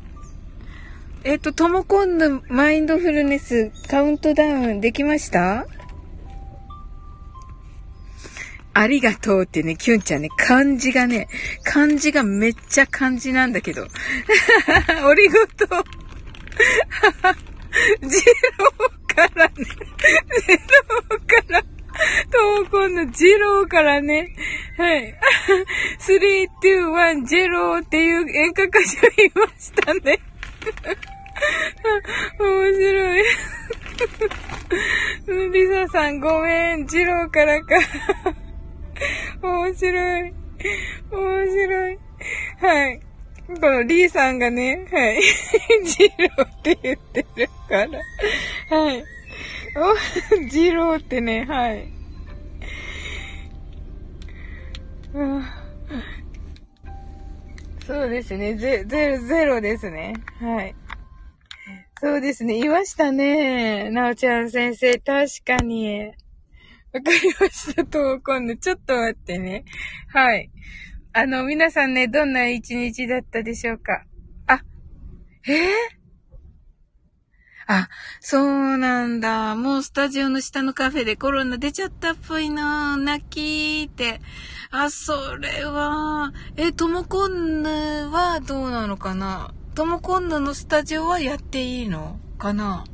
[1.24, 5.68] えっ、と、トモコンのマインドフルネスカウントダウンできました？
[8.74, 11.30] ありがとうってね、キュンちゃんね、漢字がね、
[11.64, 13.88] 漢字がめっちゃ漢字なんだけど。
[14.68, 15.84] ありがとう。
[18.06, 18.18] ジ
[18.58, 20.58] ローからね、 ジ
[21.10, 24.36] ロから、トーコンのジローからね、
[24.78, 25.16] はい。
[26.00, 30.20] 3、2、1、ジローっていう演歌歌手いましたね。
[32.40, 33.24] 面白い。
[35.54, 37.76] リサさんごめん、ジローからか。
[39.42, 40.34] 面白い。
[41.12, 42.00] 面白い。
[42.60, 43.11] はい。
[43.60, 45.22] このリーさんがね、はい。
[45.86, 48.78] ジローって言ってるから。
[48.78, 49.04] はい。
[49.76, 51.88] お、ジローってね、はい。
[57.86, 58.56] そうですね。
[58.56, 60.14] ゼ、ゼロ、ゼロですね。
[60.40, 60.76] はい。
[62.00, 62.58] そうですね。
[62.58, 63.90] いましたね。
[63.92, 64.98] なおちゃん先生。
[64.98, 66.12] 確かに。
[66.94, 67.86] わかりました。
[67.86, 69.66] と、今度、ちょっと待ってね。
[70.08, 70.50] はい。
[71.14, 74.06] あの、皆さんね、どんな一日だったでしょうか？
[74.48, 74.62] あ、
[75.46, 75.68] えー、
[77.68, 77.90] あ、
[78.22, 79.56] そうなんだ。
[79.56, 82.96] もうスタジオの下のカフェでコロナ出ちゃったっぽいな。
[82.96, 84.22] 泣きーって。
[84.72, 87.70] あ、それは、え、ともこんぬ
[88.10, 89.54] はどうなのかな？
[89.76, 92.86] ともこんぬのスタジオはやっていいのかな？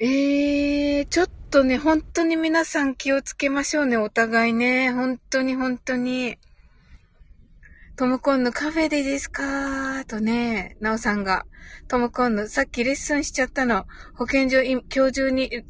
[0.00, 4.90] えー、ちょっとね、本当に皆さん気をつけましょうね、お互いね。
[4.90, 6.36] 本当に本当に。
[7.94, 10.04] ともこんのカフェでですか？
[10.08, 11.46] とね、なおさんが。
[11.86, 13.86] ともこんの、さっきレッスンしちゃったの。
[14.16, 15.62] 保健所、今日中に、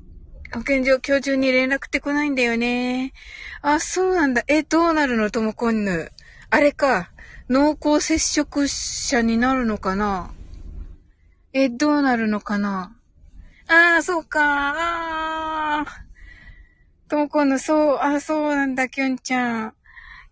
[0.54, 3.12] 保健所、今日中に連絡って来ないんだよね。
[3.60, 4.42] あ、そうなんだ。
[4.48, 5.30] え、どうなるの？
[5.30, 6.10] ともこんぬ。
[6.48, 7.10] あれか。
[7.50, 10.30] 濃厚接触者になるのかな？
[11.52, 12.96] え、どうなるのかな？
[13.68, 14.40] ああ、そうか。
[14.42, 15.86] ああ。
[17.08, 19.74] ともこの、そう、あそうなんだ、きゅんちゃん。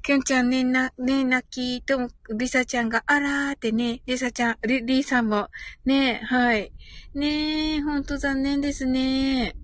[0.02, 5.48] きゅんちゃんね、な、ね、泣き、とも、りさちゃんが、あらーってね、りさちゃん、り、りさんも、
[5.84, 6.72] ね、はい。
[7.14, 9.54] ねえ、ほんと残念ですね。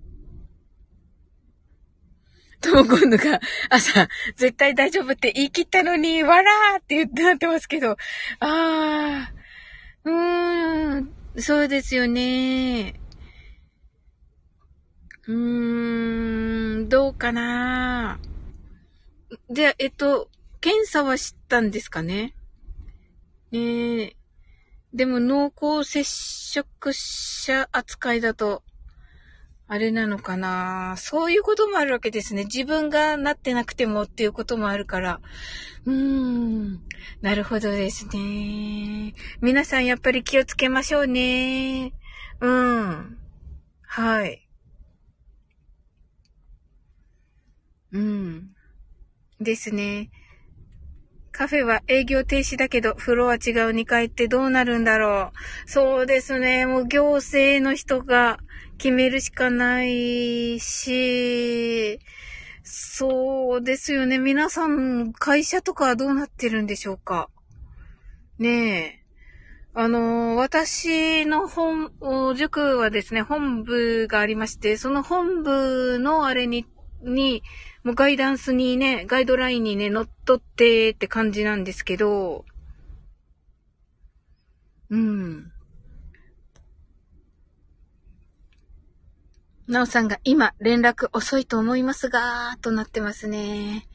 [2.60, 3.40] とも今度が
[3.70, 7.96] 朝、絶対大丈夫って言い切ったのに、わらーって言ってなってますけど、
[8.40, 12.94] あー、うーん、そうですよね。
[15.28, 18.18] うーん、どうかな
[19.50, 20.30] で、えっと、
[20.62, 22.34] 検査はしたんですかね？
[23.50, 24.16] ねえ。
[24.94, 28.62] でも濃厚接触者扱いだと、
[29.66, 32.44] あれなのかなそういうこともあるわけですね。
[32.44, 35.20] 自分がなってなくてもっていうこともあるから。
[35.84, 36.80] うーん。
[37.20, 39.12] なるほどですね。
[39.42, 41.92] 皆さんやっぱり気をつけましょうね。
[42.40, 43.18] うん。
[43.82, 44.47] はい。
[47.92, 48.50] うん。
[49.40, 50.10] ですね。
[51.32, 55.32] カフェは営業停止だけど、フロア違う2階ってどうなるんだろ
[55.66, 55.70] う。
[55.70, 56.66] そうですね。
[56.66, 58.40] もう行政の人が
[58.76, 62.00] 決めるしかないし、
[62.62, 64.18] そうですよね。
[64.18, 67.30] 皆さん、会社とかはどうなってるんでしょうか
[68.38, 68.98] ねえ。
[69.74, 71.92] あの、私の本、
[72.36, 76.66] 塾はですね、本部がありまして、その本部のあれに、
[77.02, 77.42] に、
[77.84, 82.44] もうガイダンスにね、ガイドラインにね、乗っ取ってって感じなんですけど、
[84.90, 85.52] うん。
[89.68, 93.86] なおさんが今連絡遅いと思いますが、となってますね。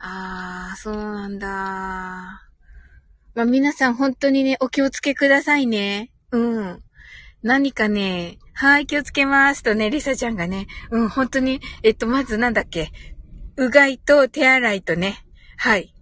[0.00, 1.48] あー、そうなんだ。
[3.34, 6.10] まあ、皆さん本当にね、お気をつけくださいね。
[6.32, 6.82] うん。
[7.42, 12.90] 何かね、はい、気をつけますとね、リサちゃんがね、うん、本当に、えっと、まずなんだっけ、
[13.60, 15.22] うがいと手洗いとね、
[15.58, 15.94] はい。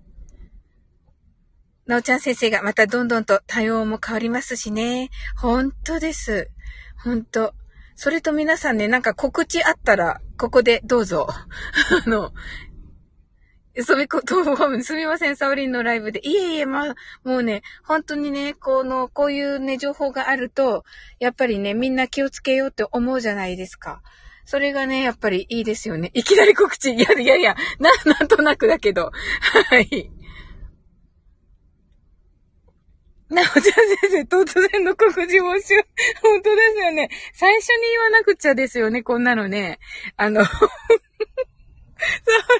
[1.86, 5.10] なおちゃん先生がまたどんどんと対応も変わりますしね。
[5.36, 6.50] 本当です。
[7.02, 7.54] 本当
[7.96, 11.26] それと皆さんね、なんか告知あったら、ここでどうぞ。
[12.06, 12.32] あの、
[13.74, 16.20] 遊びこと、すみません、サオリンのライブで。
[16.22, 16.94] いえいえ、まあ、
[17.24, 20.84] もうね、本当にね、この、こういうね、情報があると、
[21.18, 24.00] やっぱりね、みんな気をつけようって思うじゃないですか。
[24.48, 26.10] それがね、やっぱりいいですよね。
[26.14, 26.94] いきなり告知。
[26.94, 29.10] いやいやいや、な、 なんとなくだけど。
[29.68, 30.10] はい。
[33.28, 33.76] なおちゃん先
[34.10, 35.74] 生、突然の告示募集。
[36.22, 37.10] 本当ですよね。
[37.34, 39.80] 最初に言わなくちゃですよね、こんなのね。
[40.16, 40.60] あの、サオ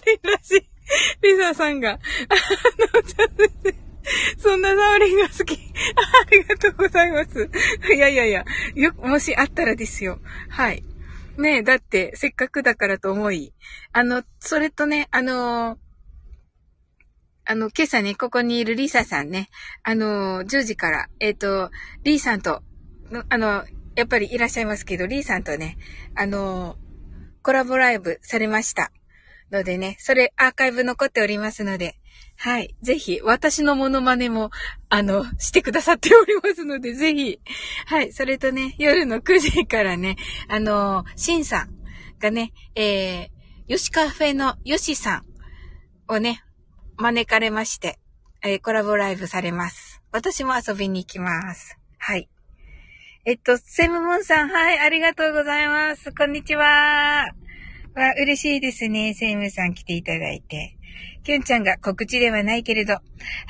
[0.05, 0.69] リンらしい。
[1.23, 1.93] リサさんが。
[1.93, 2.01] あ、な
[2.99, 3.75] おちゃん先生。
[4.37, 5.55] そんなサオリンが好き。
[5.55, 7.49] ありがとうございます。
[7.95, 10.21] いやいやいや、よ、もしあったらですよ。
[10.51, 10.85] はい。
[11.39, 13.55] ねえ、だって、せっかくだからと思い。
[13.93, 15.79] あの、それとね、あのー
[17.51, 19.49] あの、今朝ね、ここにいるリサさんね、
[19.83, 21.71] あの、10時から、えっ、ー、と、
[22.03, 22.63] リーさんと、
[23.31, 23.65] あの、
[23.97, 25.79] やっぱりいらっしゃいますけど、リーさんとね、
[26.15, 26.77] あの、
[27.43, 28.93] コラボライブされました。
[29.51, 31.95] のでね、それアーカイブ残っておりますので、
[32.41, 32.77] はい。
[32.83, 34.51] ぜひ、私のモノマネも、
[34.89, 37.41] あの、してくださっておりますので、ぜひ。
[37.87, 38.13] はい。
[38.13, 40.17] それとね、夜の9時からね、
[40.49, 41.71] あの、シンさん
[42.21, 43.29] がね、えー、
[43.67, 45.25] ヨシカフェのヨシさん
[46.15, 46.45] をね、
[46.97, 47.99] 招かれまして、
[48.45, 50.01] えー、コラボライブされます。
[50.13, 51.77] 私も遊びに行きます。
[51.99, 52.29] はい。
[53.25, 56.13] えっと、セムムーンさん、はい、ありがとうございます。
[56.13, 57.27] こんにちは。
[57.95, 59.13] わ、嬉しいですね。
[59.13, 60.78] セムさん来ていただいて。
[61.25, 62.99] キュンちゃんが告知ではないけれど、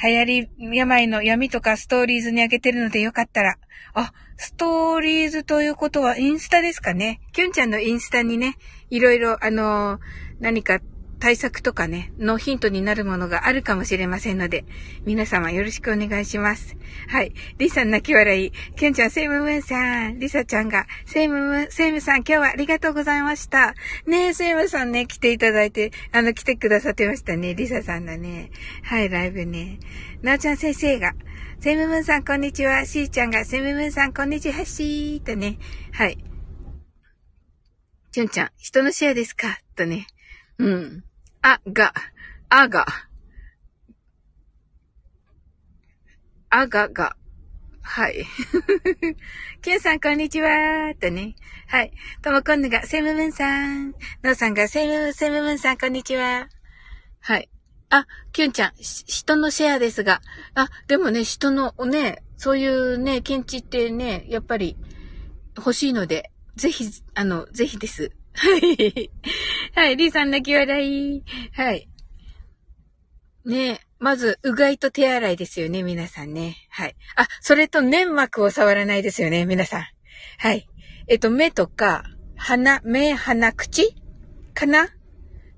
[0.03, 3.57] 流行り病の闇とかストーリーズにあげてるのでよかったら、
[3.95, 7.21] あ、ストーリーズということはインスタですかね。
[7.33, 8.57] キュンちゃんのインスタにね、
[8.91, 9.99] いろいろ、あの
[10.41, 10.81] 何か
[11.21, 14.65] 対策とかね、のヒントになるものがあるかもしれませんので、
[15.05, 16.77] 皆様よろしくお願いします。
[17.09, 17.33] はい。
[17.59, 18.53] リサ泣き笑い。
[18.77, 20.19] キュンちゃん、セイムムーンさん。
[20.19, 23.75] リサちゃんが、セイムムーン、セイムさん、今日はありがとうございました。
[24.07, 27.55] ねえ、セイムさんね、来ていただいて、あの、来てくださってましたね。
[27.55, 28.51] リサさんだね。
[28.83, 29.81] はい、ライブね。
[30.23, 31.15] なおちゃん先生が、
[31.61, 32.87] セイムムーンさん、こんにちは。
[32.87, 35.59] シーちゃんが、セイムムーンさん、こんにちは、しーとね。
[35.93, 36.19] はい。
[38.13, 39.59] キュンちゃん、人のシェアですか？
[39.77, 40.07] とね。
[40.59, 41.05] うん。
[41.43, 41.95] あが、
[42.49, 42.87] あが、
[46.51, 47.17] あがが、
[47.83, 48.27] はい。
[49.63, 51.37] キュンさん、こんにちはとね。
[51.69, 51.93] はい。
[52.23, 53.93] ともこんぬが、セムムンさん。
[54.23, 56.49] のうさんが、セム、セムムンさん、こんにちは。
[57.21, 57.49] はい。
[57.91, 60.21] あ、キュンちゃん、人のシェアですが。
[60.55, 64.77] あ、でもね、人のね、そういうね、検知ってね、やっぱり
[65.57, 66.85] 欲しいので、ぜひ、
[67.15, 68.13] あの、ぜひです。
[68.39, 69.11] はい。
[69.75, 71.25] はい、リーさん泣き笑い。
[71.53, 71.89] はい。
[73.45, 76.57] ねえまず、うがいと手洗いですよね、皆さんね。
[76.71, 76.95] はい。
[77.17, 79.87] あ、それと粘膜を触らないですよね、皆さん。
[80.39, 80.69] はい。
[81.09, 82.05] えっと、目とか、
[82.37, 83.97] 鼻、目、鼻、口？
[84.55, 84.89] かな？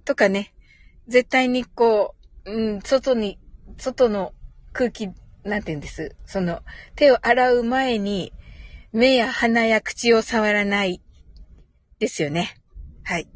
[0.06, 0.54] とかね。
[1.06, 2.14] 絶対にこ
[2.46, 3.38] う、うん、外に、
[3.76, 4.32] 外の
[4.72, 5.08] 空気、
[5.44, 6.16] なんて言うんです？
[6.24, 6.62] その、
[6.94, 8.32] 手を洗う前に、
[8.92, 11.02] 目や鼻や口を触らない、
[11.98, 12.54] ですよね。
[13.04, 13.28] はい。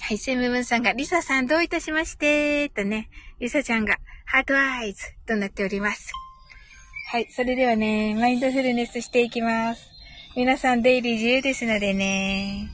[0.00, 6.12] はい、セムムンさんが、リサさんどういたしまして、とね、リサちゃんが、ハートアイズとなっております。
[7.12, 9.88] はい、それではね、マインドフルネスしていきます。
[10.36, 12.70] 皆さん出入り自由ですのでね。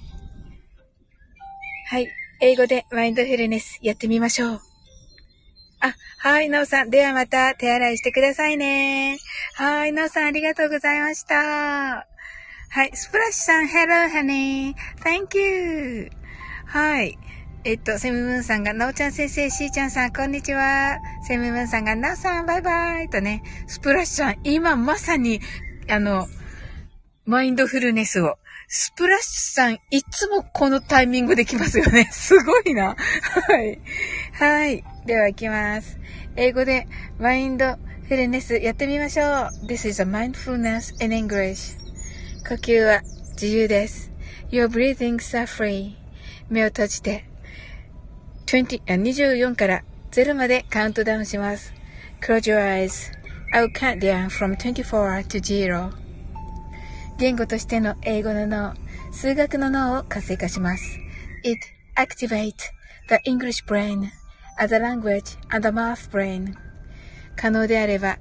[1.89, 2.09] はい、
[2.41, 4.61] 英語でマインドフルネスやってみましょう。
[5.81, 6.91] あ、はい、なおさん。
[6.91, 9.19] ではまた手洗いしてくださいね。
[9.55, 12.07] はい、なおさんありがとうございました。
[12.77, 14.75] はい、スプラッシュさん、Hello, honey.
[15.03, 16.11] Thank you.
[16.67, 17.19] はい。
[17.65, 20.99] えっと、セムムーンさんが、なおちゃん先生、しーちゃんさん、こんにちは。
[21.27, 25.41] セムムーンさんが、なおさん、バイバイとね、スプラッシュさん、今まさに、
[25.89, 26.27] あの、
[27.25, 28.37] マインドフルネスを。
[28.69, 32.07] スプラッシュさん、いつもこのタイミングで来ますよね。
[32.13, 32.95] すごいな。
[33.49, 33.81] はい。
[34.35, 34.85] はい。
[35.07, 35.99] では行きます。
[36.37, 36.87] 英語で
[37.19, 39.67] マインドフルネスやってみましょう。
[39.67, 41.86] This is a mindfulness in English.
[42.49, 44.13] 呼吸は自由です。
[44.53, 45.97] Your breathings are free.
[46.49, 47.25] 目を閉じて
[48.47, 49.83] 20 24から
[50.13, 51.75] 0までカウントダウンします。
[52.21, 53.11] Close your eyes.
[53.53, 55.91] I'll count down from 24 to 0.
[57.19, 58.75] 言語としての英語の脳、
[59.11, 61.01] 数学の脳を活性化します。
[61.43, 61.59] It
[61.97, 62.53] activates
[63.09, 64.05] the English brain
[64.57, 66.55] as a language and a math brain.
[67.35, 68.21] 可能であれば、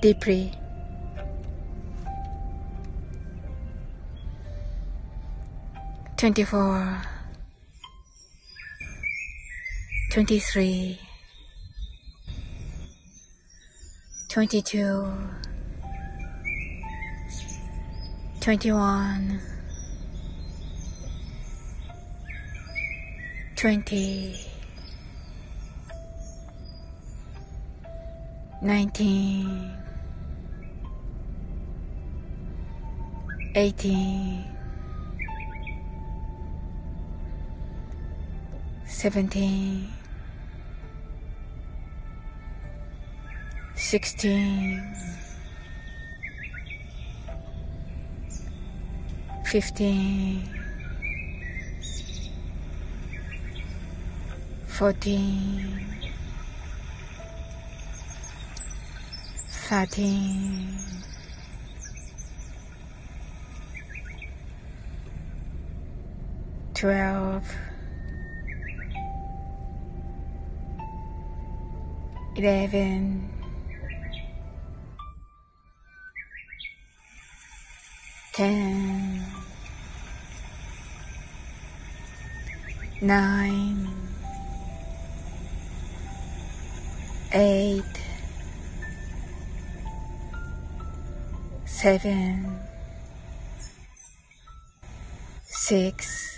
[0.00, 0.52] they pray.
[6.16, 7.02] Twenty four,
[10.10, 10.98] twenty three,
[14.28, 14.62] twenty.
[14.62, 15.12] Two,
[18.40, 19.40] twenty one,
[23.54, 24.48] twenty.
[28.60, 29.87] 19
[33.54, 34.44] 18
[38.86, 39.88] 17
[43.74, 44.82] 16
[49.44, 50.42] 15
[54.66, 55.88] 14
[59.68, 61.17] 13
[66.78, 67.42] 12
[72.36, 73.30] 11
[78.32, 79.24] 10
[83.02, 83.88] 9
[87.32, 87.82] 8
[91.66, 92.68] 7
[95.44, 96.37] 6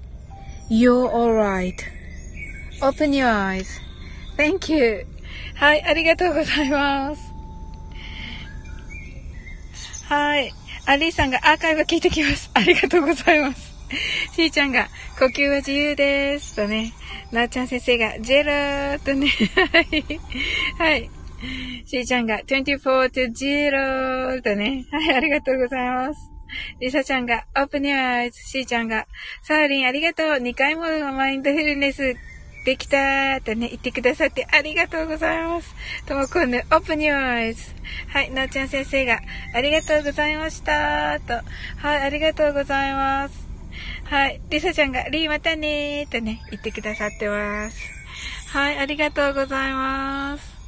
[0.71, 1.83] You're alright.
[2.81, 3.67] Open your eyes.
[4.37, 5.05] Thank you.
[5.55, 7.33] はい、ありがとうございます。
[10.05, 10.53] はい。
[10.85, 12.49] アリーさんがアーカイブ聞いてきます。
[12.53, 13.73] ありがとうございます。
[14.33, 14.87] しーちゃんが、
[15.19, 16.55] 呼吸は自由です。
[16.55, 16.93] とね。
[17.33, 19.27] なーちゃん先生が、ジェラーとね。
[19.73, 20.19] はい。
[20.77, 21.09] はい。
[21.85, 24.85] しーちゃんが、24 to 0とね。
[24.89, 26.30] はい、ありがとうございます。
[26.79, 28.41] りさちゃんが、オープニュアイズ。
[28.41, 29.07] しーちゃんが、
[29.43, 30.27] サーリンありがとう。
[30.33, 30.83] 2回も
[31.13, 32.15] マインドフルネス
[32.65, 35.73] できたーとね、言ってくださってありがとうございます。
[36.05, 37.73] ともこんぬ、オープニュアイズ。
[38.07, 39.19] はい、なおちゃん先生が、
[39.55, 41.33] ありがとうございましたと。
[41.77, 43.47] はい、ありがとうございます。
[44.05, 47.77] はい、りさちゃんが、りーまたねーとね、言ってくださってます。
[48.49, 50.60] はい、ありがとうございます。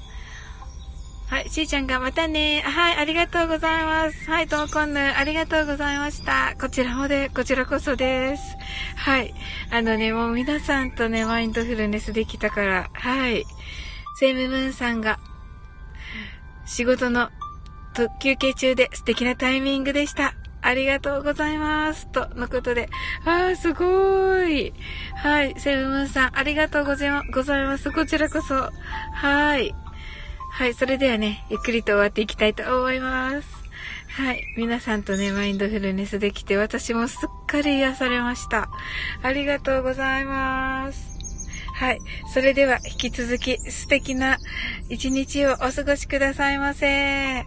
[1.27, 2.61] はい、しーちゃんがまたね。
[2.61, 4.29] はい、ありがとうございます。
[4.29, 6.55] はい、ともこんぬ、ありがとうございました。
[6.59, 8.43] こちらもで、こちらこそです。
[8.97, 9.33] はい。
[9.71, 13.45] あのね、もう皆さんとね、マインドフルネスできたから、はい。
[14.19, 15.19] セイムムーンさんが、
[16.65, 17.29] 仕事の
[18.21, 20.35] 休憩中で素敵なタイミングでした。
[20.61, 22.07] ありがとうございます。
[22.11, 22.89] とのことで。
[23.25, 24.73] ああ、すごーい。
[25.15, 25.55] はい。
[25.57, 27.91] セブムーンさん、ありがとうございます。
[27.91, 28.69] こちらこそ。
[29.13, 29.75] はい。
[30.53, 33.47] はい、それではね、ゆっくりと終わっていきたいと思います。
[34.09, 34.43] はい。
[34.55, 38.69] 皆さんとね、マインドフルネスできて、私もすっかり癒されました。
[39.23, 41.17] ありがとうございます。
[41.73, 41.99] はい。
[42.31, 44.37] それでは、引き続き素敵な
[44.89, 47.43] 一日をお過ごしくださいませ。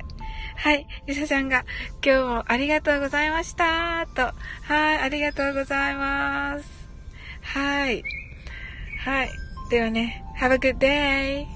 [0.56, 0.88] はい。
[1.06, 1.64] りさちゃんが、
[2.04, 4.04] 今日もありがとうございました。
[4.16, 4.22] と。
[4.62, 4.98] はい。
[4.98, 6.66] ありがとうございます。
[7.42, 8.02] はい。
[9.04, 9.30] はい。
[9.70, 11.55] ではね、Have a good day!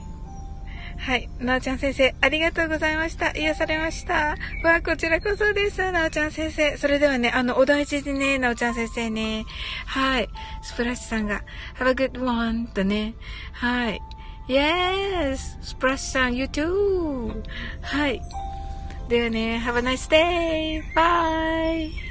[1.00, 1.30] はい。
[1.38, 3.30] なおちゃん先生、ありがとうございました。
[3.32, 4.36] 癒されました。
[4.62, 5.90] わこちらこそです。
[5.92, 6.76] なおちゃん先生。
[6.76, 9.46] それではね、あの、お大事にね、なおちゃん先生ね。
[9.86, 10.28] はい。
[10.62, 11.42] スプラッシュさんが、
[11.78, 13.14] Have a good one とね。
[13.52, 14.00] はい。
[14.46, 15.38] Yes!
[15.62, 17.42] スプラッシュさん、you too!
[17.80, 18.20] はい。
[19.08, 20.82] ではね、Have a nice day!
[20.94, 22.09] Bye!